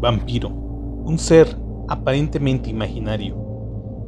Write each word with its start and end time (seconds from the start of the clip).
Vampiro, 0.00 0.48
un 0.48 1.18
ser 1.18 1.58
aparentemente 1.88 2.70
imaginario, 2.70 3.36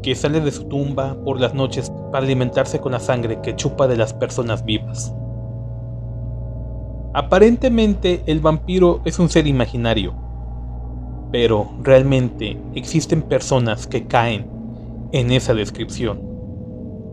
que 0.03 0.14
sale 0.14 0.41
de 0.41 0.50
su 0.50 0.64
tumba 0.64 1.23
por 1.23 1.39
las 1.39 1.53
noches 1.53 1.93
para 2.11 2.25
alimentarse 2.25 2.80
con 2.80 2.93
la 2.93 3.00
sangre 3.00 3.43
que 3.43 3.55
chupa 3.55 3.87
de 3.87 3.99
las 3.99 4.14
personas 4.14 4.64
vivas. 4.64 5.14
Aparentemente 7.13 8.23
el 8.25 8.41
vampiro 8.41 9.03
es 9.05 9.18
un 9.18 9.29
ser 9.29 9.46
imaginario, 9.46 10.14
pero 11.31 11.68
realmente 11.82 12.59
existen 12.75 13.21
personas 13.21 13.86
que 13.86 14.07
caen 14.07 14.46
en 15.13 15.31
esa 15.31 15.53
descripción. 15.53 16.32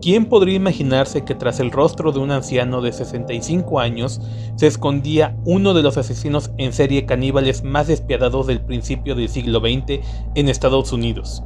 ¿Quién 0.00 0.26
podría 0.26 0.54
imaginarse 0.54 1.24
que 1.24 1.34
tras 1.34 1.60
el 1.60 1.70
rostro 1.70 2.10
de 2.10 2.20
un 2.20 2.30
anciano 2.30 2.80
de 2.80 2.90
65 2.90 3.80
años 3.80 4.22
se 4.56 4.66
escondía 4.66 5.36
uno 5.44 5.74
de 5.74 5.82
los 5.82 5.98
asesinos 5.98 6.52
en 6.56 6.72
serie 6.72 7.04
caníbales 7.04 7.64
más 7.64 7.86
despiadados 7.86 8.46
del 8.46 8.62
principio 8.62 9.14
del 9.14 9.28
siglo 9.28 9.60
XX 9.60 10.00
en 10.34 10.48
Estados 10.48 10.94
Unidos? 10.94 11.42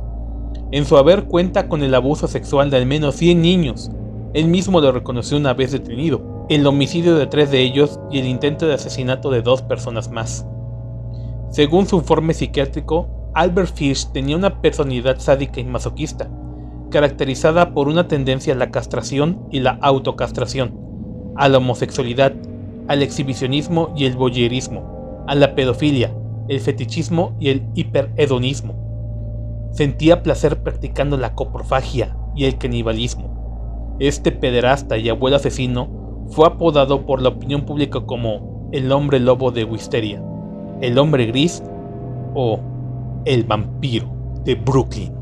En 0.71 0.85
su 0.85 0.97
haber 0.97 1.25
cuenta 1.25 1.69
con 1.69 1.83
el 1.83 1.97
abuso 1.97 2.29
sexual 2.29 2.71
de 2.71 2.77
al 2.77 2.87
menos 2.87 3.17
100 3.17 3.43
niños. 3.43 3.91
Él 4.35 4.47
mismo 4.47 4.81
lo 4.81 4.93
reconoció 4.93 5.37
una 5.37 5.53
vez 5.53 5.73
detenido, 5.73 6.47
el 6.49 6.65
homicidio 6.65 7.17
de 7.17 7.27
tres 7.27 7.51
de 7.51 7.61
ellos 7.61 7.99
y 8.13 8.21
el 8.21 8.27
intento 8.27 8.69
de 8.69 8.75
asesinato 8.75 9.31
de 9.31 9.43
dos 9.43 9.63
personas 9.63 10.13
más. 10.13 10.47
Según 11.51 11.89
su 11.89 11.97
informe 11.97 12.35
psiquiátrico, 12.35 13.09
Albert 13.35 13.75
Fish 13.75 14.13
tenía 14.13 14.37
una 14.37 14.61
personalidad 14.61 15.19
sádica 15.19 15.61
y 15.61 15.65
masoquista, 15.65 16.31
caracterizada 16.95 17.75
por 17.75 17.89
una 17.89 18.07
tendencia 18.07 18.55
a 18.55 18.57
la 18.57 18.71
castración 18.71 19.49
y 19.51 19.59
la 19.59 19.73
autocastración, 19.83 21.33
a 21.35 21.49
la 21.49 21.59
homosexualidad, 21.59 22.35
al 22.87 23.03
exhibicionismo 23.03 23.93
y 23.97 24.05
el 24.05 24.15
voyeurismo, 24.15 25.25
a 25.27 25.35
la 25.35 25.57
pedofilia, 25.57 26.15
el 26.47 26.61
fetichismo 26.61 27.35
y 27.41 27.49
el 27.49 27.67
hiperhedonismo. 27.75 28.77
Sentía 29.73 30.23
placer 30.23 30.63
practicando 30.63 31.17
la 31.17 31.35
coprofagia 31.35 32.17
y 32.37 32.45
el 32.45 32.59
canibalismo. 32.59 33.97
Este 33.99 34.31
pederasta 34.31 34.97
y 34.97 35.09
abuelo 35.09 35.35
asesino 35.35 35.89
fue 36.29 36.47
apodado 36.47 37.07
por 37.07 37.21
la 37.21 37.31
opinión 37.31 37.63
pública 37.63 38.03
como 38.03 38.69
el 38.71 38.93
hombre 38.93 39.19
lobo 39.19 39.51
de 39.51 39.65
Wisteria, 39.65 40.23
el 40.81 40.97
hombre 40.99 41.27
gris 41.27 41.61
o 42.37 42.61
el 43.25 43.43
vampiro 43.43 44.07
de 44.45 44.55
Brooklyn. 44.55 45.14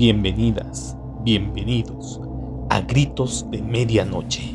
Bienvenidas, 0.00 0.96
bienvenidos 1.24 2.22
a 2.70 2.80
Gritos 2.80 3.44
de 3.50 3.60
Medianoche. 3.60 4.54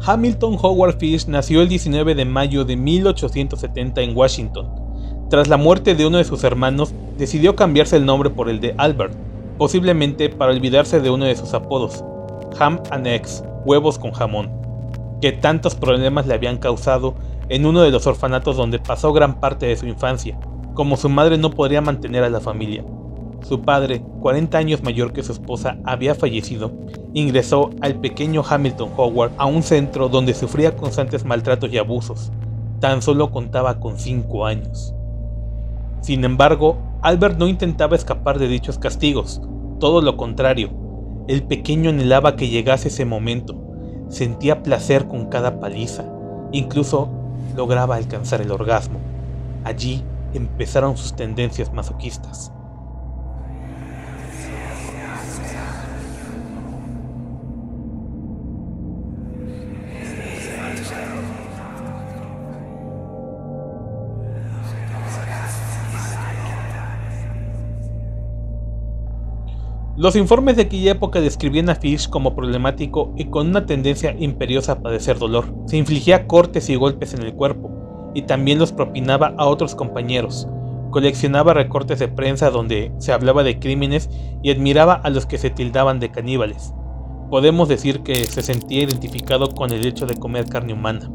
Hamilton 0.00 0.56
Howard 0.62 0.96
Fish 0.96 1.26
nació 1.26 1.60
el 1.60 1.68
19 1.68 2.14
de 2.14 2.24
mayo 2.24 2.64
de 2.64 2.76
1870 2.76 4.00
en 4.00 4.16
Washington. 4.16 4.70
Tras 5.28 5.48
la 5.48 5.58
muerte 5.58 5.94
de 5.94 6.06
uno 6.06 6.16
de 6.16 6.24
sus 6.24 6.44
hermanos, 6.44 6.94
decidió 7.18 7.54
cambiarse 7.56 7.96
el 7.96 8.06
nombre 8.06 8.30
por 8.30 8.48
el 8.48 8.58
de 8.58 8.74
Albert, 8.78 9.12
posiblemente 9.58 10.30
para 10.30 10.52
olvidarse 10.52 11.00
de 11.00 11.10
uno 11.10 11.26
de 11.26 11.36
sus 11.36 11.52
apodos, 11.52 12.02
Ham 12.58 12.80
and 12.90 13.06
Eggs, 13.06 13.44
huevos 13.66 13.98
con 13.98 14.12
jamón 14.12 14.63
que 15.24 15.32
tantos 15.32 15.74
problemas 15.74 16.26
le 16.26 16.34
habían 16.34 16.58
causado 16.58 17.14
en 17.48 17.64
uno 17.64 17.80
de 17.80 17.90
los 17.90 18.06
orfanatos 18.06 18.58
donde 18.58 18.78
pasó 18.78 19.10
gran 19.14 19.40
parte 19.40 19.64
de 19.64 19.74
su 19.74 19.86
infancia, 19.86 20.38
como 20.74 20.98
su 20.98 21.08
madre 21.08 21.38
no 21.38 21.48
podría 21.48 21.80
mantener 21.80 22.24
a 22.24 22.28
la 22.28 22.40
familia. 22.40 22.84
Su 23.40 23.62
padre, 23.62 24.04
40 24.20 24.58
años 24.58 24.82
mayor 24.82 25.14
que 25.14 25.22
su 25.22 25.32
esposa, 25.32 25.78
había 25.86 26.14
fallecido. 26.14 26.72
Ingresó 27.14 27.70
al 27.80 27.98
pequeño 28.00 28.42
Hamilton 28.46 28.90
Howard 28.98 29.32
a 29.38 29.46
un 29.46 29.62
centro 29.62 30.10
donde 30.10 30.34
sufría 30.34 30.76
constantes 30.76 31.24
maltratos 31.24 31.72
y 31.72 31.78
abusos. 31.78 32.30
Tan 32.80 33.00
solo 33.00 33.30
contaba 33.30 33.80
con 33.80 33.98
5 33.98 34.44
años. 34.44 34.94
Sin 36.02 36.22
embargo, 36.26 36.76
Albert 37.00 37.38
no 37.38 37.48
intentaba 37.48 37.96
escapar 37.96 38.38
de 38.38 38.48
dichos 38.48 38.76
castigos, 38.78 39.40
todo 39.80 40.02
lo 40.02 40.18
contrario. 40.18 40.68
El 41.28 41.44
pequeño 41.44 41.88
anhelaba 41.88 42.36
que 42.36 42.50
llegase 42.50 42.88
ese 42.88 43.06
momento, 43.06 43.63
Sentía 44.14 44.62
placer 44.62 45.08
con 45.08 45.26
cada 45.26 45.58
paliza, 45.58 46.04
incluso 46.52 47.08
lograba 47.56 47.96
alcanzar 47.96 48.40
el 48.40 48.52
orgasmo. 48.52 49.00
Allí 49.64 50.04
empezaron 50.32 50.96
sus 50.96 51.16
tendencias 51.16 51.72
masoquistas. 51.72 52.52
Los 69.96 70.16
informes 70.16 70.56
de 70.56 70.62
aquella 70.62 70.90
época 70.90 71.20
describían 71.20 71.70
a 71.70 71.76
Fish 71.76 72.08
como 72.08 72.34
problemático 72.34 73.12
y 73.16 73.26
con 73.26 73.46
una 73.46 73.64
tendencia 73.64 74.12
imperiosa 74.18 74.72
a 74.72 74.82
padecer 74.82 75.20
dolor. 75.20 75.54
Se 75.66 75.76
infligía 75.76 76.26
cortes 76.26 76.68
y 76.68 76.74
golpes 76.74 77.14
en 77.14 77.22
el 77.22 77.32
cuerpo, 77.34 77.70
y 78.12 78.22
también 78.22 78.58
los 78.58 78.72
propinaba 78.72 79.34
a 79.38 79.46
otros 79.46 79.76
compañeros. 79.76 80.48
Coleccionaba 80.90 81.54
recortes 81.54 82.00
de 82.00 82.08
prensa 82.08 82.50
donde 82.50 82.92
se 82.98 83.12
hablaba 83.12 83.44
de 83.44 83.60
crímenes 83.60 84.10
y 84.42 84.50
admiraba 84.50 84.94
a 84.94 85.10
los 85.10 85.26
que 85.26 85.38
se 85.38 85.50
tildaban 85.50 86.00
de 86.00 86.10
caníbales. 86.10 86.74
Podemos 87.30 87.68
decir 87.68 88.02
que 88.02 88.16
se 88.24 88.42
sentía 88.42 88.82
identificado 88.82 89.48
con 89.50 89.70
el 89.70 89.86
hecho 89.86 90.06
de 90.06 90.16
comer 90.16 90.46
carne 90.46 90.72
humana. 90.72 91.08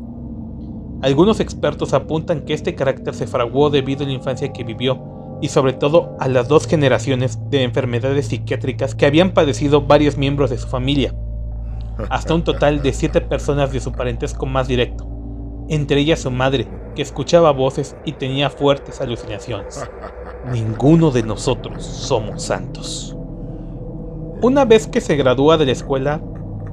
Algunos 1.02 1.42
expertos 1.42 1.94
apuntan 1.94 2.46
que 2.46 2.54
este 2.54 2.76
carácter 2.76 3.14
se 3.14 3.28
fraguó 3.28 3.70
debido 3.70 4.06
a 4.06 4.08
la 4.08 4.14
infancia 4.14 4.54
que 4.54 4.64
vivió 4.64 5.19
y 5.42 5.50
sobre 5.50 5.74
todo 5.74 6.16
a 6.20 6.28
las 6.28 6.48
dos 6.48 6.68
generaciones 6.68 7.40
de 7.50 7.64
enfermedades 7.64 8.28
psiquiátricas 8.28 8.96
que 8.96 9.06
habían 9.06 9.32
padecido 9.32 9.82
varios 9.82 10.18
miembros 10.18 10.50
de 10.50 10.58
su 10.58 10.68
familia, 10.68 11.14
hasta 12.10 12.34
un 12.34 12.44
total 12.44 12.82
de 12.82 12.94
siete 12.94 13.22
personas 13.22 13.72
de 13.72 13.80
su 13.80 13.92
parentesco 13.92 14.46
más 14.46 14.68
directo, 14.68 15.08
entre 15.70 16.00
ellas 16.00 16.22
su 16.22 16.32
madre, 16.32 16.68
que 16.96 17.02
escuchaba 17.02 17.52
voces 17.52 17.96
y 18.06 18.14
tenía 18.14 18.50
fuertes 18.50 19.02
alucinaciones. 19.02 19.88
Ninguno 20.52 21.12
de 21.12 21.24
nosotros 21.24 21.84
somos 21.84 22.44
santos. 22.44 23.16
Una 24.42 24.66
vez 24.66 24.88
que 24.88 25.02
se 25.02 25.16
gradúa 25.16 25.58
de 25.58 25.66
la 25.66 25.74
escuela, 25.74 26.22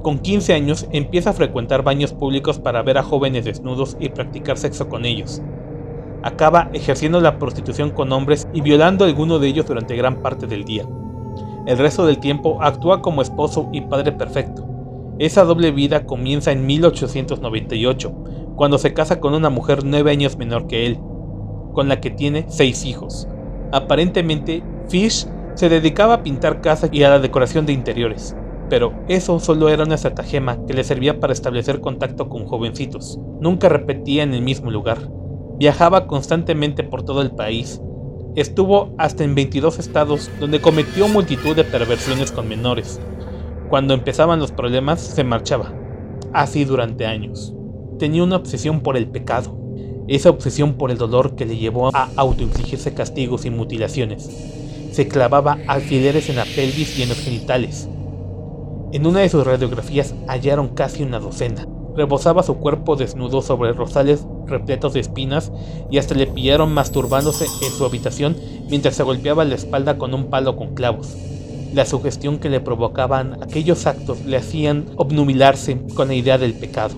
con 0.01 0.19
15 0.19 0.53
años 0.53 0.87
empieza 0.91 1.31
a 1.31 1.33
frecuentar 1.33 1.83
baños 1.83 2.13
públicos 2.13 2.59
para 2.59 2.81
ver 2.81 2.97
a 2.97 3.03
jóvenes 3.03 3.45
desnudos 3.45 3.97
y 3.99 4.09
practicar 4.09 4.57
sexo 4.57 4.87
con 4.87 5.05
ellos 5.05 5.41
acaba 6.27 6.69
ejerciendo 6.73 7.21
la 7.21 7.39
prostitución 7.39 7.91
con 7.91 8.11
hombres 8.11 8.47
y 8.53 8.59
violando 8.59 9.05
a 9.05 9.07
alguno 9.07 9.39
de 9.39 9.47
ellos 9.47 9.65
durante 9.65 9.95
gran 9.95 10.21
parte 10.21 10.45
del 10.45 10.65
día. 10.65 10.85
El 11.65 11.77
resto 11.77 12.05
del 12.05 12.19
tiempo 12.19 12.61
actúa 12.61 13.01
como 13.01 13.21
esposo 13.21 13.69
y 13.71 13.81
padre 13.81 14.11
perfecto. 14.11 14.67
Esa 15.19 15.45
doble 15.45 15.71
vida 15.71 16.05
comienza 16.05 16.51
en 16.51 16.65
1898, 16.65 18.11
cuando 18.55 18.77
se 18.77 18.93
casa 18.93 19.21
con 19.21 19.33
una 19.33 19.49
mujer 19.49 19.85
nueve 19.85 20.11
años 20.11 20.37
menor 20.37 20.67
que 20.67 20.85
él, 20.85 20.99
con 21.73 21.87
la 21.87 22.01
que 22.01 22.11
tiene 22.11 22.45
seis 22.49 22.85
hijos. 22.85 23.27
Aparentemente, 23.71 24.63
Fish 24.89 25.27
se 25.55 25.69
dedicaba 25.69 26.15
a 26.15 26.23
pintar 26.23 26.61
casas 26.61 26.89
y 26.91 27.03
a 27.03 27.09
la 27.09 27.19
decoración 27.19 27.65
de 27.65 27.73
interiores, 27.73 28.35
pero 28.69 28.93
eso 29.07 29.39
solo 29.39 29.69
era 29.69 29.85
una 29.85 29.95
estratagema 29.95 30.57
que 30.65 30.73
le 30.73 30.83
servía 30.83 31.19
para 31.19 31.33
establecer 31.33 31.79
contacto 31.79 32.27
con 32.27 32.45
jovencitos. 32.45 33.17
Nunca 33.39 33.69
repetía 33.69 34.23
en 34.23 34.33
el 34.33 34.41
mismo 34.41 34.71
lugar. 34.71 35.16
Viajaba 35.57 36.05
constantemente 36.05 36.83
por 36.83 37.01
todo 37.01 37.23
el 37.23 37.31
país. 37.31 37.81
Estuvo 38.35 38.93
hasta 38.99 39.23
en 39.23 39.33
22 39.33 39.79
estados 39.79 40.29
donde 40.39 40.61
cometió 40.61 41.07
multitud 41.07 41.55
de 41.55 41.63
perversiones 41.63 42.31
con 42.31 42.47
menores. 42.47 42.99
Cuando 43.67 43.95
empezaban 43.95 44.39
los 44.39 44.51
problemas, 44.51 45.01
se 45.01 45.23
marchaba. 45.23 45.73
Así 46.31 46.63
durante 46.63 47.07
años. 47.07 47.55
Tenía 47.97 48.23
una 48.23 48.35
obsesión 48.35 48.81
por 48.81 48.97
el 48.97 49.07
pecado. 49.07 49.57
Esa 50.07 50.29
obsesión 50.29 50.75
por 50.75 50.91
el 50.91 50.99
dolor 50.99 51.35
que 51.35 51.47
le 51.47 51.57
llevó 51.57 51.89
a 51.91 52.09
autoinfligirse 52.15 52.93
castigos 52.93 53.45
y 53.45 53.49
mutilaciones. 53.49 54.29
Se 54.91 55.07
clavaba 55.07 55.57
alfileres 55.67 56.29
en 56.29 56.35
la 56.35 56.45
pelvis 56.45 56.99
y 56.99 57.01
en 57.01 57.09
los 57.09 57.17
genitales. 57.17 57.89
En 58.93 59.07
una 59.07 59.21
de 59.21 59.29
sus 59.29 59.43
radiografías 59.43 60.13
hallaron 60.27 60.69
casi 60.69 61.01
una 61.01 61.19
docena. 61.19 61.67
Rebosaba 61.95 62.43
su 62.43 62.57
cuerpo 62.57 62.95
desnudo 62.95 63.41
sobre 63.41 63.73
rosales 63.73 64.27
repletos 64.47 64.93
de 64.93 64.99
espinas 64.99 65.51
y 65.91 65.97
hasta 65.97 66.15
le 66.15 66.27
pillaron 66.27 66.73
masturbándose 66.73 67.45
en 67.63 67.71
su 67.71 67.85
habitación 67.85 68.35
mientras 68.69 68.95
se 68.95 69.03
golpeaba 69.03 69.45
la 69.45 69.55
espalda 69.55 69.97
con 69.97 70.13
un 70.13 70.25
palo 70.25 70.55
con 70.55 70.73
clavos. 70.73 71.15
La 71.73 71.85
sugestión 71.85 72.39
que 72.39 72.49
le 72.49 72.61
provocaban 72.61 73.43
aquellos 73.43 73.85
actos 73.85 74.25
le 74.25 74.37
hacían 74.37 74.85
obnubilarse 74.95 75.79
con 75.95 76.07
la 76.07 76.15
idea 76.15 76.37
del 76.37 76.53
pecado. 76.53 76.95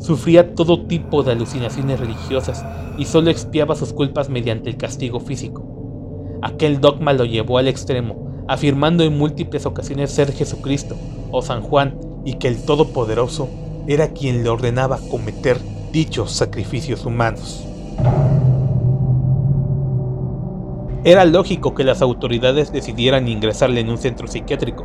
Sufría 0.00 0.54
todo 0.54 0.86
tipo 0.86 1.22
de 1.22 1.32
alucinaciones 1.32 2.00
religiosas 2.00 2.64
y 2.98 3.04
solo 3.04 3.30
expiaba 3.30 3.76
sus 3.76 3.92
culpas 3.92 4.28
mediante 4.28 4.68
el 4.68 4.76
castigo 4.76 5.20
físico. 5.20 5.64
Aquel 6.42 6.80
dogma 6.80 7.12
lo 7.12 7.24
llevó 7.24 7.58
al 7.58 7.68
extremo, 7.68 8.44
afirmando 8.48 9.04
en 9.04 9.16
múltiples 9.16 9.64
ocasiones 9.64 10.10
ser 10.10 10.32
Jesucristo 10.32 10.96
o 11.30 11.40
San 11.40 11.62
Juan 11.62 11.98
y 12.24 12.34
que 12.34 12.48
el 12.48 12.62
Todopoderoso 12.62 13.48
era 13.86 14.08
quien 14.08 14.42
le 14.42 14.50
ordenaba 14.50 14.98
cometer 15.10 15.58
dichos 15.94 16.32
sacrificios 16.32 17.06
humanos. 17.06 17.64
Era 21.04 21.24
lógico 21.24 21.72
que 21.72 21.84
las 21.84 22.02
autoridades 22.02 22.72
decidieran 22.72 23.28
ingresarle 23.28 23.78
en 23.78 23.90
un 23.90 23.98
centro 23.98 24.26
psiquiátrico. 24.26 24.84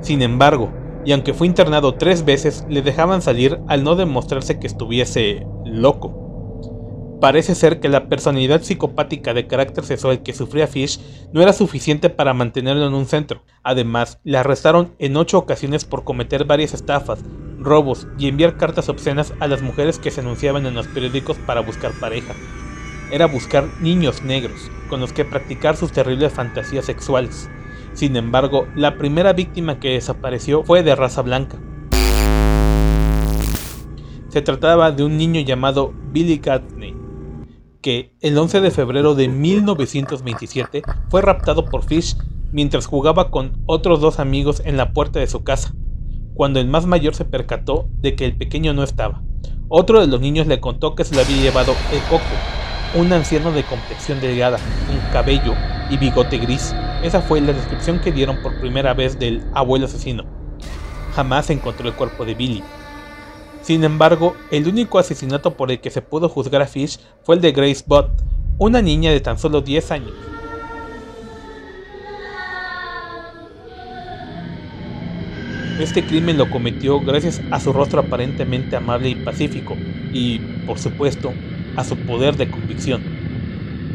Sin 0.00 0.22
embargo, 0.22 0.72
y 1.04 1.10
aunque 1.10 1.34
fue 1.34 1.48
internado 1.48 1.94
tres 1.94 2.24
veces, 2.24 2.64
le 2.68 2.82
dejaban 2.82 3.20
salir 3.20 3.58
al 3.66 3.82
no 3.82 3.96
demostrarse 3.96 4.60
que 4.60 4.68
estuviese 4.68 5.44
loco. 5.64 7.18
Parece 7.20 7.56
ser 7.56 7.80
que 7.80 7.88
la 7.88 8.08
personalidad 8.08 8.62
psicopática 8.62 9.34
de 9.34 9.48
carácter 9.48 9.82
sexual 9.82 10.22
que 10.22 10.34
sufría 10.34 10.68
Fish 10.68 11.00
no 11.32 11.42
era 11.42 11.52
suficiente 11.52 12.10
para 12.10 12.32
mantenerlo 12.32 12.86
en 12.86 12.94
un 12.94 13.06
centro. 13.06 13.42
Además, 13.64 14.20
le 14.22 14.38
arrestaron 14.38 14.92
en 15.00 15.16
ocho 15.16 15.36
ocasiones 15.36 15.84
por 15.84 16.04
cometer 16.04 16.44
varias 16.44 16.74
estafas, 16.74 17.24
robos 17.64 18.06
y 18.18 18.28
enviar 18.28 18.56
cartas 18.56 18.88
obscenas 18.88 19.32
a 19.40 19.48
las 19.48 19.62
mujeres 19.62 19.98
que 19.98 20.10
se 20.10 20.20
anunciaban 20.20 20.66
en 20.66 20.74
los 20.74 20.86
periódicos 20.86 21.36
para 21.38 21.60
buscar 21.60 21.92
pareja. 21.98 22.34
Era 23.10 23.26
buscar 23.26 23.68
niños 23.80 24.22
negros, 24.22 24.70
con 24.88 25.00
los 25.00 25.12
que 25.12 25.24
practicar 25.24 25.76
sus 25.76 25.92
terribles 25.92 26.32
fantasías 26.32 26.84
sexuales. 26.84 27.50
Sin 27.92 28.16
embargo, 28.16 28.66
la 28.74 28.98
primera 28.98 29.32
víctima 29.32 29.78
que 29.78 29.92
desapareció 29.92 30.64
fue 30.64 30.82
de 30.82 30.94
raza 30.94 31.22
blanca. 31.22 31.58
Se 34.28 34.42
trataba 34.42 34.90
de 34.90 35.04
un 35.04 35.16
niño 35.16 35.40
llamado 35.40 35.94
Billy 36.10 36.38
Gaffney, 36.38 36.96
que 37.80 38.16
el 38.20 38.36
11 38.36 38.60
de 38.60 38.70
febrero 38.70 39.14
de 39.14 39.28
1927 39.28 40.82
fue 41.08 41.22
raptado 41.22 41.66
por 41.66 41.84
Fish 41.84 42.16
mientras 42.50 42.86
jugaba 42.86 43.30
con 43.30 43.62
otros 43.66 44.00
dos 44.00 44.18
amigos 44.18 44.62
en 44.64 44.76
la 44.76 44.92
puerta 44.92 45.20
de 45.20 45.26
su 45.26 45.44
casa, 45.44 45.74
cuando 46.34 46.60
el 46.60 46.68
más 46.68 46.86
mayor 46.86 47.14
se 47.14 47.24
percató 47.24 47.88
de 48.00 48.14
que 48.14 48.24
el 48.26 48.36
pequeño 48.36 48.74
no 48.74 48.82
estaba. 48.82 49.22
Otro 49.68 50.00
de 50.00 50.06
los 50.06 50.20
niños 50.20 50.46
le 50.46 50.60
contó 50.60 50.94
que 50.94 51.04
se 51.04 51.14
le 51.14 51.22
había 51.22 51.42
llevado 51.42 51.74
el 51.92 52.00
coco, 52.10 52.24
un 52.94 53.12
anciano 53.12 53.50
de 53.52 53.64
complexión 53.64 54.20
delgada, 54.20 54.58
un 54.90 55.12
cabello 55.12 55.54
y 55.90 55.96
bigote 55.96 56.38
gris. 56.38 56.74
Esa 57.02 57.20
fue 57.20 57.40
la 57.40 57.52
descripción 57.52 58.00
que 58.00 58.12
dieron 58.12 58.42
por 58.42 58.58
primera 58.60 58.94
vez 58.94 59.18
del 59.18 59.42
abuelo 59.54 59.86
asesino. 59.86 60.24
Jamás 61.14 61.50
encontró 61.50 61.88
el 61.88 61.94
cuerpo 61.94 62.24
de 62.24 62.34
Billy, 62.34 62.62
sin 63.64 63.82
embargo, 63.82 64.36
el 64.50 64.68
único 64.68 64.98
asesinato 64.98 65.56
por 65.56 65.70
el 65.70 65.80
que 65.80 65.88
se 65.88 66.02
pudo 66.02 66.28
juzgar 66.28 66.60
a 66.60 66.66
Fish 66.66 67.00
fue 67.22 67.36
el 67.36 67.40
de 67.40 67.52
Grace 67.52 67.82
Bott, 67.86 68.10
una 68.58 68.82
niña 68.82 69.10
de 69.10 69.20
tan 69.20 69.38
solo 69.38 69.62
10 69.62 69.90
años. 69.90 70.12
Este 75.76 76.06
crimen 76.06 76.38
lo 76.38 76.50
cometió 76.50 77.00
gracias 77.00 77.42
a 77.50 77.60
su 77.60 77.72
rostro 77.72 78.00
aparentemente 78.00 78.76
amable 78.76 79.08
y 79.10 79.16
pacífico, 79.16 79.82
y, 80.12 80.40
por 80.64 80.78
supuesto, 80.78 81.40
a 81.74 81.84
su 81.84 82.04
poder 82.04 82.36
de 82.36 82.50
convicción. 82.50 83.08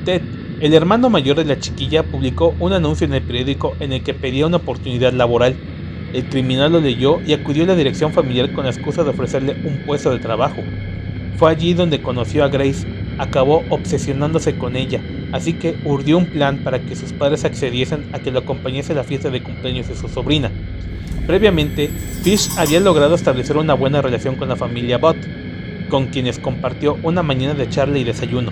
Ted, 0.04 0.24
el 0.60 0.74
hermano 0.74 1.10
mayor 1.10 1.38
de 1.38 1.46
la 1.46 1.60
chiquilla, 1.60 2.04
publicó 2.12 2.56
un 2.60 2.74
anuncio 2.74 3.06
en 3.06 3.14
el 3.14 3.24
periódico 3.26 3.78
en 3.80 3.94
el 3.94 4.04
que 4.04 4.14
pedía 4.14 4.48
una 4.48 4.58
oportunidad 4.58 5.14
laboral 5.14 5.62
el 6.12 6.28
criminal 6.28 6.72
lo 6.72 6.82
leyó 6.82 7.22
y 7.24 7.34
acudió 7.34 7.64
a 7.64 7.68
la 7.68 7.76
dirección 7.76 8.14
familiar 8.14 8.52
con 8.52 8.64
la 8.66 8.72
excusa 8.72 9.04
de 9.04 9.12
ofrecerle 9.12 9.60
un 9.62 9.84
puesto 9.84 10.12
de 10.12 10.20
trabajo. 10.20 10.68
Fue 11.32 11.52
allí 11.52 11.74
donde 11.76 12.02
conoció 12.02 12.44
a 12.44 12.50
Grace, 12.50 12.88
acabó 13.18 13.68
obsesionándose 13.70 14.58
con 14.58 14.76
ella, 14.76 15.06
así 15.32 15.60
que 15.60 15.80
urdió 15.84 16.18
un 16.18 16.32
plan 16.32 16.64
para 16.64 16.84
que 16.84 16.96
sus 16.96 17.14
padres 17.14 17.46
accediesen 17.46 18.08
a 18.12 18.20
que 18.22 18.32
lo 18.32 18.40
acompañase 18.40 18.94
a 18.94 18.96
la 18.96 19.04
fiesta 19.04 19.30
de 19.30 19.44
cumpleaños 19.44 19.88
de 19.88 19.96
su 19.96 20.10
sobrina. 20.10 20.56
Previamente, 21.30 21.92
Fish 22.24 22.50
había 22.58 22.80
logrado 22.80 23.14
establecer 23.14 23.56
una 23.56 23.76
buena 23.76 24.02
relación 24.02 24.36
con 24.36 24.50
la 24.50 24.56
familia 24.56 24.98
Bott, 24.98 25.18
con 25.88 26.08
quienes 26.08 26.40
compartió 26.40 26.98
una 27.04 27.22
mañana 27.22 27.54
de 27.54 27.70
charla 27.70 28.00
y 28.00 28.04
desayuno. 28.04 28.52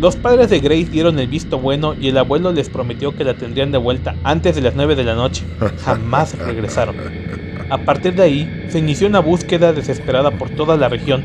Los 0.00 0.16
padres 0.16 0.50
de 0.50 0.58
Grace 0.58 0.90
dieron 0.90 1.20
el 1.20 1.28
visto 1.28 1.60
bueno 1.60 1.94
y 1.94 2.08
el 2.08 2.18
abuelo 2.18 2.50
les 2.50 2.68
prometió 2.68 3.14
que 3.14 3.22
la 3.22 3.34
tendrían 3.34 3.70
de 3.70 3.78
vuelta 3.78 4.16
antes 4.24 4.56
de 4.56 4.62
las 4.62 4.74
9 4.74 4.96
de 4.96 5.04
la 5.04 5.14
noche. 5.14 5.44
Jamás 5.84 6.36
regresaron. 6.36 6.96
A 7.68 7.78
partir 7.78 8.16
de 8.16 8.24
ahí, 8.24 8.66
se 8.68 8.80
inició 8.80 9.06
una 9.06 9.20
búsqueda 9.20 9.72
desesperada 9.72 10.32
por 10.32 10.50
toda 10.50 10.76
la 10.76 10.88
región, 10.88 11.24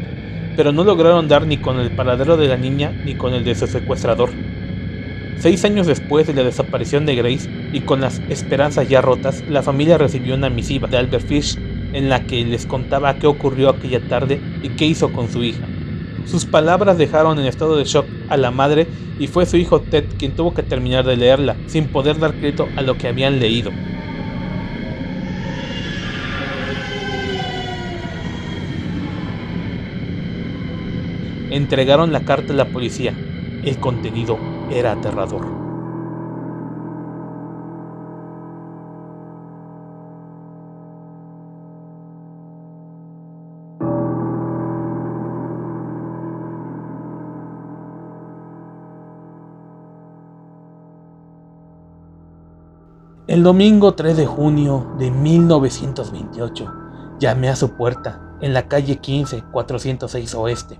pero 0.56 0.72
no 0.72 0.84
lograron 0.84 1.28
dar 1.28 1.48
ni 1.48 1.58
con 1.58 1.80
el 1.80 1.90
paradero 1.90 2.38
de 2.38 2.50
la 2.50 2.58
niña 2.58 2.92
ni 3.04 3.16
con 3.16 3.34
el 3.34 3.44
de 3.44 3.56
su 3.56 3.66
secuestrador. 3.66 4.30
Seis 5.38 5.66
años 5.66 5.86
después 5.86 6.26
de 6.28 6.34
la 6.34 6.44
desaparición 6.44 7.06
de 7.06 7.16
Grace 7.16 7.50
y 7.72 7.82
con 7.82 8.00
las 8.00 8.24
esperanzas 8.30 8.88
ya 8.88 9.02
rotas, 9.02 9.44
la 9.48 9.62
familia 9.62 9.98
recibió 9.98 10.34
una 10.34 10.50
misiva 10.50 10.88
de 10.88 10.98
Albert 10.98 11.28
Fish 11.28 11.58
en 11.92 12.10
la 12.10 12.26
que 12.26 12.44
les 12.46 12.66
contaba 12.66 13.20
qué 13.20 13.28
ocurrió 13.28 13.70
aquella 13.70 14.08
tarde 14.08 14.42
y 14.62 14.70
qué 14.70 14.86
hizo 14.86 15.12
con 15.12 15.30
su 15.30 15.44
hija. 15.44 15.68
Sus 16.26 16.46
palabras 16.46 16.98
dejaron 16.98 17.38
en 17.38 17.46
estado 17.46 17.76
de 17.76 17.84
shock 17.84 18.08
a 18.30 18.38
la 18.38 18.50
madre 18.50 18.88
y 19.20 19.28
fue 19.28 19.46
su 19.46 19.58
hijo 19.58 19.82
Ted 19.82 20.06
quien 20.18 20.36
tuvo 20.36 20.54
que 20.54 20.64
terminar 20.64 21.06
de 21.06 21.18
leerla, 21.18 21.58
sin 21.68 21.92
poder 21.92 22.18
dar 22.18 22.34
crédito 22.38 22.68
a 22.76 22.82
lo 22.82 22.98
que 22.98 23.08
habían 23.10 23.40
leído. 23.40 23.72
Entregaron 31.52 32.12
la 32.12 32.26
carta 32.26 32.54
a 32.54 32.56
la 32.56 32.72
policía. 32.72 33.14
El 33.62 33.80
contenido 33.80 34.55
era 34.70 34.94
aterrador. 34.94 35.66
El 53.28 53.44
domingo 53.44 53.96
3 53.96 54.16
de 54.16 54.26
junio 54.26 54.94
de 54.98 55.12
1928 55.12 56.74
llamé 57.20 57.50
a 57.50 57.56
su 57.56 57.72
puerta 57.72 58.38
en 58.40 58.54
la 58.54 58.68
calle 58.68 58.98
15 58.98 59.44
406 59.52 60.36
Oeste. 60.36 60.80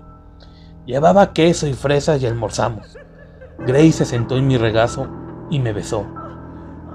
Llevaba 0.86 1.32
queso 1.32 1.66
y 1.66 1.74
fresas 1.74 2.22
y 2.22 2.26
almorzamos. 2.26 2.96
Grace 3.58 3.92
se 3.92 4.04
sentó 4.04 4.36
en 4.36 4.46
mi 4.46 4.56
regazo 4.56 5.08
y 5.50 5.58
me 5.60 5.72
besó. 5.72 6.06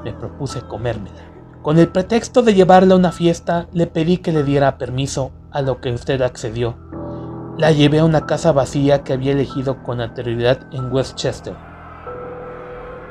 Me 0.03 0.13
propuse 0.13 0.61
comérmela. 0.61 1.21
Con 1.61 1.77
el 1.77 1.89
pretexto 1.89 2.41
de 2.41 2.53
llevarla 2.53 2.95
a 2.95 2.97
una 2.97 3.11
fiesta, 3.11 3.67
le 3.71 3.87
pedí 3.87 4.17
que 4.17 4.31
le 4.31 4.43
diera 4.43 4.77
permiso, 4.77 5.31
a 5.51 5.61
lo 5.61 5.81
que 5.81 5.91
usted 5.91 6.21
accedió. 6.21 6.75
La 7.57 7.71
llevé 7.71 7.99
a 7.99 8.05
una 8.05 8.25
casa 8.25 8.51
vacía 8.51 9.03
que 9.03 9.13
había 9.13 9.33
elegido 9.33 9.83
con 9.83 10.01
anterioridad 10.01 10.67
en 10.71 10.91
Westchester. 10.91 11.55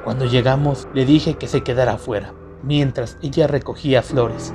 Cuando 0.04 0.24
llegamos, 0.24 0.88
le 0.94 1.04
dije 1.04 1.34
que 1.34 1.46
se 1.46 1.62
quedara 1.62 1.92
afuera 1.92 2.32
mientras 2.62 3.16
ella 3.22 3.46
recogía 3.46 4.02
flores. 4.02 4.52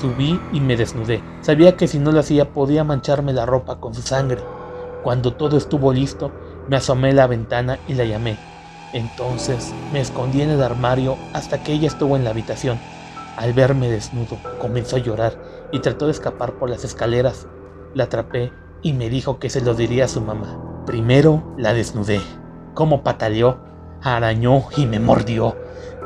Subí 0.00 0.40
y 0.52 0.60
me 0.60 0.76
desnudé. 0.76 1.22
Sabía 1.42 1.76
que 1.76 1.86
si 1.86 1.98
no 1.98 2.12
lo 2.12 2.20
hacía 2.20 2.52
podía 2.52 2.84
mancharme 2.84 3.32
la 3.32 3.46
ropa 3.46 3.78
con 3.78 3.94
su 3.94 4.02
sangre. 4.02 4.42
Cuando 5.02 5.34
todo 5.34 5.56
estuvo 5.56 5.92
listo, 5.92 6.32
me 6.68 6.76
asomé 6.76 7.10
a 7.10 7.14
la 7.14 7.26
ventana 7.26 7.78
y 7.88 7.94
la 7.94 8.04
llamé. 8.04 8.36
Entonces 8.92 9.72
me 9.92 10.00
escondí 10.00 10.42
en 10.42 10.50
el 10.50 10.62
armario 10.62 11.16
hasta 11.32 11.62
que 11.62 11.72
ella 11.72 11.88
estuvo 11.88 12.16
en 12.16 12.24
la 12.24 12.30
habitación. 12.30 12.78
Al 13.36 13.52
verme 13.52 13.88
desnudo, 13.88 14.38
comenzó 14.60 14.96
a 14.96 15.00
llorar 15.00 15.38
y 15.72 15.80
trató 15.80 16.06
de 16.06 16.12
escapar 16.12 16.52
por 16.54 16.68
las 16.68 16.84
escaleras. 16.84 17.46
La 17.94 18.04
atrapé 18.04 18.52
y 18.82 18.92
me 18.92 19.08
dijo 19.08 19.38
que 19.38 19.50
se 19.50 19.60
lo 19.60 19.74
diría 19.74 20.04
a 20.04 20.08
su 20.08 20.20
mamá. 20.20 20.84
Primero 20.86 21.54
la 21.56 21.72
desnudé. 21.72 22.20
Como 22.74 23.02
pataleó, 23.02 23.58
arañó 24.02 24.64
y 24.76 24.86
me 24.86 24.98
mordió 24.98 25.56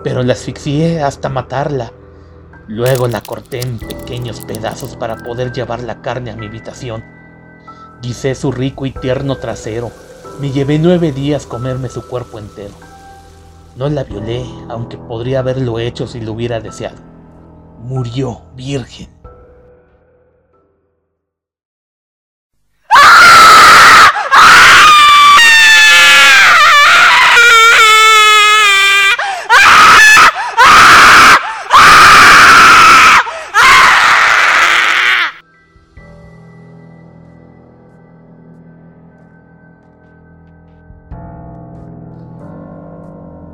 pero 0.06 0.22
la 0.22 0.34
asfixié 0.34 1.02
hasta 1.02 1.28
matarla. 1.28 1.92
Luego 2.68 3.08
la 3.08 3.22
corté 3.22 3.60
en 3.60 3.80
pequeños 3.80 4.40
pedazos 4.40 4.94
para 4.94 5.16
poder 5.16 5.50
llevar 5.50 5.82
la 5.82 6.00
carne 6.00 6.30
a 6.30 6.36
mi 6.36 6.46
habitación. 6.46 7.04
Guisé 8.02 8.36
su 8.36 8.52
rico 8.52 8.86
y 8.86 8.92
tierno 8.92 9.38
trasero. 9.38 9.90
Me 10.38 10.50
llevé 10.50 10.78
nueve 10.78 11.12
días 11.12 11.46
comerme 11.46 11.88
su 11.88 12.06
cuerpo 12.06 12.38
entero. 12.38 12.74
No 13.74 13.88
la 13.88 14.04
violé, 14.04 14.44
aunque 14.68 14.98
podría 14.98 15.38
haberlo 15.38 15.78
hecho 15.78 16.06
si 16.06 16.20
lo 16.20 16.32
hubiera 16.32 16.60
deseado. 16.60 16.98
Murió 17.82 18.42
virgen. 18.54 19.15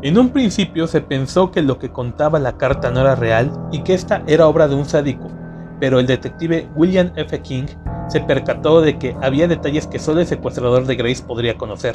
En 0.03 0.19
un 0.19 0.31
principio 0.31 0.89
se 0.89 1.01
pensó 1.01 1.53
que 1.53 1.63
lo 1.63 1.79
que 1.79 1.93
contaba 1.93 2.41
la 2.41 2.57
carta 2.57 2.91
no 2.91 3.03
era 3.03 3.15
real 3.15 3.53
y 3.71 3.85
que 3.85 3.95
esta 3.95 4.25
era 4.27 4.49
obra 4.49 4.67
de 4.67 4.75
un 4.75 4.85
sádico, 4.85 5.31
pero 5.79 6.01
el 6.01 6.09
detective 6.09 6.69
William 6.75 7.13
F. 7.15 7.41
King 7.41 7.67
se 8.09 8.21
percató 8.21 8.81
de 8.81 8.99
que 8.99 9.15
había 9.23 9.47
detalles 9.47 9.87
que 9.87 10.01
solo 10.01 10.21
el 10.21 10.27
secuestrador 10.27 10.87
de 10.87 10.97
Grace 10.97 11.23
podría 11.23 11.57
conocer. 11.57 11.95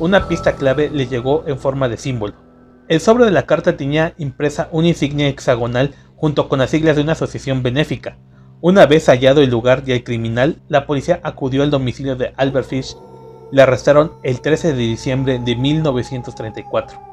Una 0.00 0.26
pista 0.26 0.56
clave 0.56 0.90
le 0.90 1.06
llegó 1.06 1.44
en 1.46 1.60
forma 1.60 1.88
de 1.88 1.96
símbolo. 1.96 2.34
El 2.88 2.98
sobre 2.98 3.24
de 3.24 3.30
la 3.30 3.46
carta 3.46 3.76
tenía 3.76 4.14
impresa 4.18 4.68
una 4.72 4.88
insignia 4.88 5.28
hexagonal 5.28 5.94
junto 6.16 6.48
con 6.48 6.58
las 6.58 6.70
siglas 6.70 6.96
de 6.96 7.02
una 7.02 7.12
asociación 7.12 7.62
benéfica. 7.62 8.18
Una 8.60 8.84
vez 8.86 9.06
hallado 9.08 9.42
el 9.42 9.50
lugar 9.50 9.84
y 9.86 9.92
el 9.92 10.02
criminal, 10.02 10.60
la 10.66 10.86
policía 10.86 11.20
acudió 11.22 11.62
al 11.62 11.70
domicilio 11.70 12.16
de 12.16 12.32
Albert 12.36 12.66
Fish. 12.66 12.96
Le 13.52 13.62
arrestaron 13.62 14.10
el 14.24 14.40
13 14.40 14.72
de 14.72 14.78
diciembre 14.78 15.38
de 15.38 15.54
1934. 15.54 17.11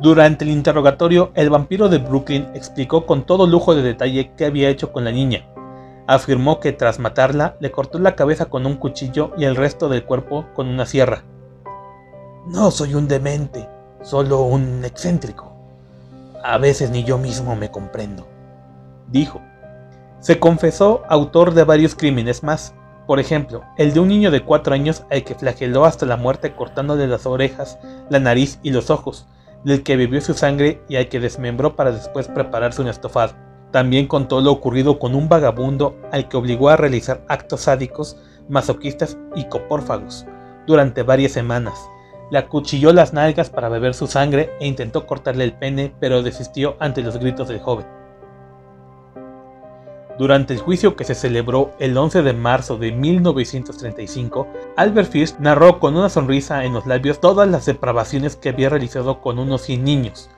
Durante 0.00 0.46
el 0.46 0.50
interrogatorio, 0.50 1.30
el 1.34 1.50
vampiro 1.50 1.90
de 1.90 1.98
Brooklyn 1.98 2.48
explicó 2.54 3.04
con 3.04 3.26
todo 3.26 3.46
lujo 3.46 3.74
de 3.74 3.82
detalle 3.82 4.32
qué 4.34 4.46
había 4.46 4.70
hecho 4.70 4.92
con 4.92 5.04
la 5.04 5.12
niña. 5.12 5.44
Afirmó 6.06 6.58
que 6.58 6.72
tras 6.72 6.98
matarla, 6.98 7.56
le 7.60 7.70
cortó 7.70 7.98
la 7.98 8.16
cabeza 8.16 8.46
con 8.46 8.64
un 8.64 8.76
cuchillo 8.76 9.32
y 9.36 9.44
el 9.44 9.56
resto 9.56 9.90
del 9.90 10.04
cuerpo 10.04 10.46
con 10.54 10.68
una 10.68 10.86
sierra. 10.86 11.22
No 12.46 12.70
soy 12.70 12.94
un 12.94 13.08
demente, 13.08 13.68
solo 14.02 14.40
un 14.40 14.86
excéntrico. 14.86 15.52
A 16.42 16.56
veces 16.56 16.90
ni 16.90 17.04
yo 17.04 17.18
mismo 17.18 17.54
me 17.54 17.70
comprendo, 17.70 18.26
dijo. 19.08 19.42
Se 20.20 20.38
confesó 20.38 21.02
autor 21.10 21.52
de 21.52 21.64
varios 21.64 21.94
crímenes 21.94 22.42
más, 22.42 22.74
por 23.06 23.20
ejemplo, 23.20 23.64
el 23.76 23.92
de 23.92 24.00
un 24.00 24.08
niño 24.08 24.30
de 24.30 24.42
cuatro 24.42 24.72
años 24.72 25.02
al 25.10 25.24
que 25.24 25.34
flageló 25.34 25.84
hasta 25.84 26.06
la 26.06 26.16
muerte 26.16 26.54
cortándole 26.54 27.06
las 27.06 27.26
orejas, 27.26 27.78
la 28.08 28.18
nariz 28.18 28.58
y 28.62 28.70
los 28.70 28.88
ojos, 28.88 29.26
del 29.64 29.82
que 29.82 29.96
bebió 29.96 30.20
su 30.20 30.34
sangre 30.34 30.82
y 30.88 30.96
al 30.96 31.08
que 31.08 31.20
desmembró 31.20 31.76
para 31.76 31.92
después 31.92 32.28
prepararse 32.28 32.82
un 32.82 32.88
estofado. 32.88 33.34
También 33.70 34.06
contó 34.06 34.40
lo 34.40 34.52
ocurrido 34.52 34.98
con 34.98 35.14
un 35.14 35.28
vagabundo 35.28 35.96
al 36.12 36.28
que 36.28 36.36
obligó 36.36 36.70
a 36.70 36.76
realizar 36.76 37.24
actos 37.28 37.62
sádicos, 37.62 38.16
masoquistas 38.48 39.16
y 39.36 39.44
copórfagos 39.44 40.26
durante 40.66 41.02
varias 41.02 41.32
semanas, 41.32 41.90
le 42.30 42.38
acuchilló 42.38 42.92
las 42.92 43.12
nalgas 43.12 43.50
para 43.50 43.68
beber 43.68 43.92
su 43.92 44.06
sangre 44.06 44.50
e 44.60 44.66
intentó 44.68 45.04
cortarle 45.04 45.42
el 45.42 45.52
pene, 45.52 45.92
pero 45.98 46.22
desistió 46.22 46.76
ante 46.78 47.02
los 47.02 47.18
gritos 47.18 47.48
del 47.48 47.58
joven. 47.58 47.86
Durante 50.20 50.52
el 50.52 50.60
juicio 50.60 50.96
que 50.96 51.04
se 51.04 51.14
celebró 51.14 51.70
el 51.78 51.96
11 51.96 52.20
de 52.20 52.34
marzo 52.34 52.76
de 52.76 52.92
1935, 52.92 54.46
Albert 54.76 55.10
Fish 55.10 55.34
narró 55.38 55.80
con 55.80 55.96
una 55.96 56.10
sonrisa 56.10 56.66
en 56.66 56.74
los 56.74 56.84
labios 56.86 57.22
todas 57.22 57.48
las 57.48 57.64
depravaciones 57.64 58.36
que 58.36 58.50
había 58.50 58.68
realizado 58.68 59.22
con 59.22 59.38
unos 59.38 59.62
100 59.62 59.82
niños, 59.82 60.28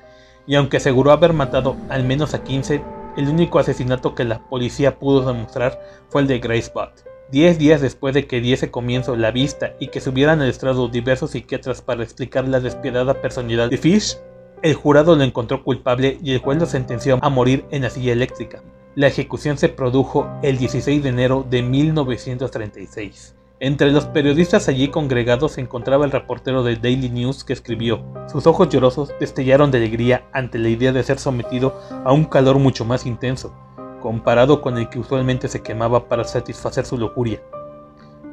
y 0.47 0.55
aunque 0.55 0.77
aseguró 0.77 1.11
haber 1.11 1.33
matado 1.33 1.75
al 1.89 2.05
menos 2.05 2.33
a 2.33 2.45
15, 2.45 2.81
el 3.17 3.29
único 3.29 3.59
asesinato 3.59 4.15
que 4.15 4.23
la 4.23 4.39
policía 4.49 5.01
pudo 5.01 5.27
demostrar 5.27 5.81
fue 6.11 6.21
el 6.21 6.29
de 6.29 6.39
Grace 6.39 6.71
Butt. 6.73 7.05
Diez 7.33 7.59
días 7.59 7.81
después 7.81 8.15
de 8.15 8.29
que 8.29 8.41
diese 8.41 8.71
comienzo 8.71 9.17
la 9.17 9.33
vista 9.33 9.73
y 9.81 9.89
que 9.89 10.01
subieran 10.01 10.43
al 10.43 10.49
estrado 10.49 10.87
diversos 10.87 11.33
psiquiatras 11.33 11.83
para 11.83 12.05
explicar 12.05 12.47
la 12.47 12.61
despiadada 12.61 13.15
personalidad 13.15 13.69
de 13.69 13.79
Fish, 13.79 14.17
el 14.63 14.75
jurado 14.75 15.17
lo 15.17 15.25
encontró 15.25 15.65
culpable 15.65 16.19
y 16.23 16.35
el 16.35 16.39
juez 16.39 16.61
lo 16.61 16.67
sentenció 16.67 17.19
a 17.21 17.29
morir 17.29 17.65
en 17.73 17.83
la 17.83 17.91
silla 17.91 18.13
eléctrica. 18.13 18.63
La 18.95 19.07
ejecución 19.07 19.57
se 19.57 19.71
produjo 19.71 20.29
el 20.43 20.59
16 20.59 21.03
de 21.03 21.09
enero 21.09 21.47
de 21.49 21.63
1936. 21.63 23.35
Entre 23.59 23.91
los 23.91 24.05
periodistas 24.05 24.69
allí 24.69 24.89
congregados 24.89 25.53
se 25.53 25.63
encontraba 25.63 26.05
el 26.05 26.11
reportero 26.11 26.63
del 26.63 26.83
Daily 26.83 27.09
News 27.09 27.43
que 27.43 27.55
escribió, 27.55 28.05
sus 28.31 28.47
ojos 28.47 28.69
llorosos 28.69 29.09
destellaron 29.19 29.71
de 29.71 29.79
alegría 29.79 30.29
ante 30.35 30.59
la 30.59 30.69
idea 30.69 30.93
de 30.93 31.03
ser 31.03 31.19
sometido 31.19 31.81
a 32.05 32.13
un 32.13 32.27
calor 32.27 32.59
mucho 32.59 32.85
más 32.85 33.07
intenso, 33.07 33.55
comparado 34.03 34.61
con 34.61 34.77
el 34.77 34.91
que 34.91 34.99
usualmente 34.99 35.49
se 35.49 35.63
quemaba 35.63 36.07
para 36.07 36.25
satisfacer 36.25 36.85
su 36.85 36.99
lujuria. 36.99 37.41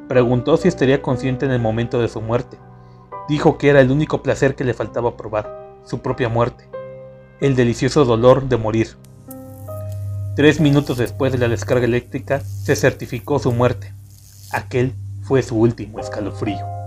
Preguntó 0.08 0.58
si 0.58 0.68
estaría 0.68 1.00
consciente 1.00 1.46
en 1.46 1.52
el 1.52 1.60
momento 1.62 2.02
de 2.02 2.08
su 2.08 2.20
muerte. 2.20 2.58
Dijo 3.30 3.56
que 3.56 3.70
era 3.70 3.80
el 3.80 3.90
único 3.90 4.22
placer 4.22 4.56
que 4.56 4.64
le 4.64 4.74
faltaba 4.74 5.16
probar, 5.16 5.78
su 5.84 6.00
propia 6.00 6.28
muerte, 6.28 6.68
el 7.40 7.56
delicioso 7.56 8.04
dolor 8.04 8.46
de 8.46 8.58
morir. 8.58 8.88
Tres 10.36 10.60
minutos 10.60 10.96
después 10.96 11.32
de 11.32 11.38
la 11.38 11.48
descarga 11.48 11.84
eléctrica 11.84 12.40
se 12.40 12.76
certificó 12.76 13.38
su 13.38 13.52
muerte. 13.52 13.92
Aquel 14.52 14.94
fue 15.22 15.42
su 15.42 15.56
último 15.56 15.98
escalofrío. 15.98 16.79